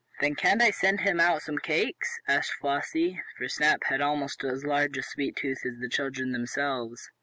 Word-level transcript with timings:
"Then 0.19 0.33
can't 0.33 0.63
I 0.63 0.71
send 0.71 1.01
him 1.01 1.19
out 1.19 1.43
some 1.43 1.59
cakes?" 1.59 2.19
asked 2.27 2.53
Flossie, 2.59 3.21
for 3.37 3.47
Snap 3.47 3.83
had 3.83 4.01
almost 4.01 4.43
as 4.43 4.65
large 4.65 4.97
a 4.97 5.03
"sweet 5.03 5.35
tooth" 5.35 5.63
as 5.63 5.77
the 5.79 5.89
children 5.89 6.31
themselves. 6.31 7.11